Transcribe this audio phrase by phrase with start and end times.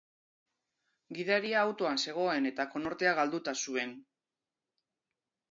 [1.17, 3.95] Gidaria autoan zegoen eta konortea galduta zuen.